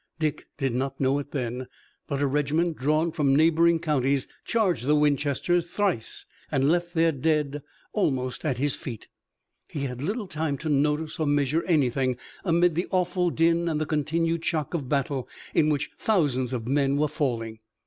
[0.17, 1.67] Dick did not know it then,
[2.07, 7.61] but a regiment drawn from neighboring counties charged the Winchesters thrice and left their dead
[7.93, 9.09] almost at his feet.
[9.67, 13.85] He had little time to notice or measure anything amid the awful din and the
[13.85, 17.59] continued shock of battle in which thousands of men were falling.